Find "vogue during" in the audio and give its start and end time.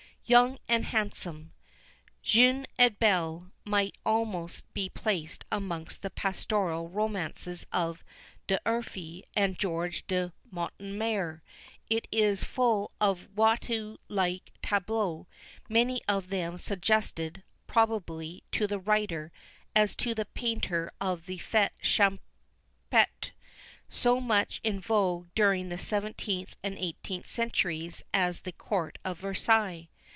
24.79-25.67